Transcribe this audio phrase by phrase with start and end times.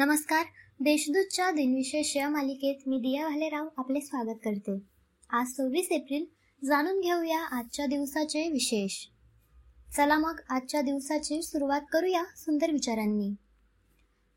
[0.00, 0.46] नमस्कार.
[0.80, 4.78] देशदूतच्या दिनविशेष या मालिकेत मी दिया भालेराव आपले स्वागत करते.
[5.30, 6.24] आज सव्वीस एप्रिल.
[6.64, 9.06] जाणून घेऊया आजच्या दिवसाचे विशेष.
[9.96, 13.30] चला मग आजच्या दिवसाची सुरुवात करूया सुंदर विचारांनी.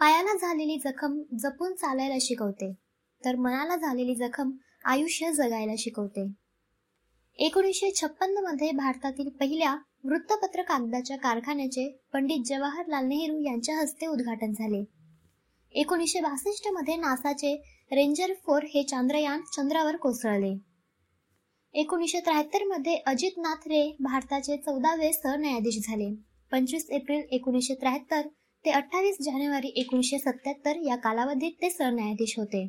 [0.00, 2.72] पायाला झालेली जखम जपून चालायला शिकवते.
[3.24, 4.50] तर मनाला झालेली जखम
[4.84, 6.32] आयुष्य जगायला शिकवते.
[7.38, 14.97] एकोणीसशे छप्पन्नमध्ये भारतातील पहिल्या वृत्तपत्र कागदाच्या कारखान्याचे पंडित जवाहरलाल नेहरू यांच्या हस्ते उद्घाटन झाले.
[15.74, 17.54] एकोणीसशे बासष्टमध्ये नासाचे
[17.92, 20.58] रेंजर फोर हे चांद्रयान चंद्रावर कोसळले.
[21.74, 26.14] एकोणीसशे त्र्याहत्तरमध्ये अजित नाथ रे भारताचे चौदावे सरन्यायाधीश झाले.
[26.52, 28.20] पंचवीस एप्रिल एकोणीसशे त्र्याहत्तर
[28.64, 32.68] ते अठ्ठावीस जानेवारी एकोणीसशे सत्याहत्तर या कालावधीत ते सरन्यायाधीश होते.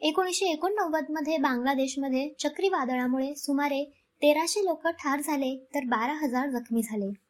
[0.00, 3.84] एकोणीसशे एकोणनव्वदमध्ये बांगलादेशमध्ये चक्रीवादळामुळे सुमारे
[4.22, 7.27] तेराशे लोक ठार झाले तर बारा हजार जखमी झाले.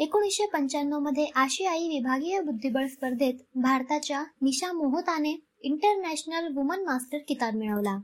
[0.00, 7.98] एकोणीसशे पंच्याण्णवमध्ये आशियाई विभागीय बुद्धिबळ स्पर्धेत भारताच्या निशा मोहताने इंटरनॅशनल वुमन मास्टर किताब मिळवला.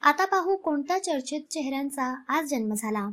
[0.00, 3.08] आता पाहू कोणत्या चर्चित चेहऱ्यांचा आज जन्म झाला.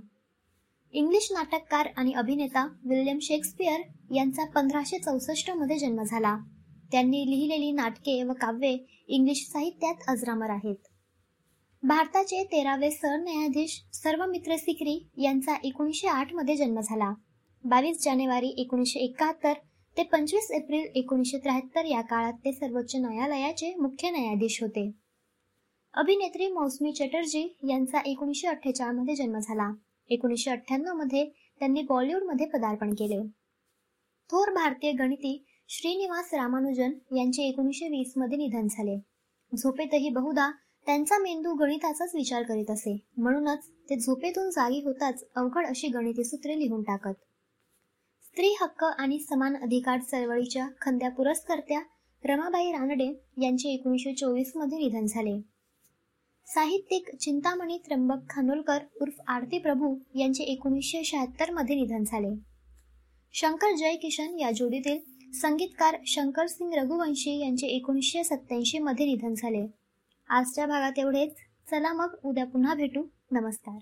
[0.91, 3.81] इंग्लिश नाटककार आणि अभिनेता विल्यम शेक्सपियर
[4.15, 6.37] यांचा पंधराशे चौसष्टमध्ये जन्म झाला.
[6.91, 10.87] त्यांनी लिहिलेली नाटके व काव्ये इंग्लिश साहित्यात अजरामर आहेत.
[11.83, 17.13] भारताचे तेरावे सरन्यायाधीश सर्वमित्र सिक्री यांचा एकोणीसशे आठमध्ये जन्म झाला.
[17.65, 19.53] बावीस जानेवारी एकोणीसशे एकाहत्तर
[19.97, 24.91] ते पंचवीस एप्रिल एकोणीसशे त्र्याहत्तर या काळात ते सर्वोच्च न्यायालयाचे मुख्य न्यायाधीश होते.
[25.93, 29.71] अभिनेत्री मौसमी चटर्जी यांचा एकोणीसशे अठ्ठेचाळमध्ये जन्म झाला.
[30.09, 31.25] एकोणीसशे अठ्ठ्याण्णवमध्ये
[31.59, 33.21] त्यांनी बॉलिवूडमध्ये पदार्पण केले.
[34.29, 38.97] थोर भारतीय गणिती श्रीनिवास रामानुजन यांचे एकोणीसशे वीसमध्ये निधन झाले.
[39.57, 40.51] झोपेतही बहुधा
[40.85, 42.97] त्यांचा मेंदू गणिताचाच विचार करीत असे.
[43.17, 47.13] म्हणूनच ते झोपेतून जागी होताच अवघड अशी गणिती सूत्रे लिहून टाकत.
[48.35, 51.81] स्त्री हक्क आणि समान अधिकार चळवळीच्या खंद्या पुरस्कर्त्या
[52.25, 55.41] रमाबाई रानडे यांचे एकोणीसशे चोवीसमध्ये निधन झाले.
[56.47, 62.35] साहित्यिक चिंतामणी त्र्यंबक खानोलकर उर्फ आरती प्रभू यांचे एकोणीसशे शहात्तरमध्ये निधन झाले.
[63.33, 64.99] शंकर जयकिशन या जोडीतील
[65.33, 69.67] संगीतकार शंकर सिंग रघुवंशी यांचे एकोणीसशे सत्याऐंशी मध्ये निधन झाले.
[70.29, 71.33] आजच्या भागात एवढेच.
[71.71, 73.03] चला मग उद्या पुन्हा भेटू.
[73.31, 73.79] नमस्कार.